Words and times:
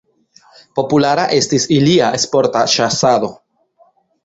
Populara 0.79 1.25
estis 1.41 1.69
ilia 1.77 2.09
sporta 2.25 2.65
ĉasado. 2.79 3.33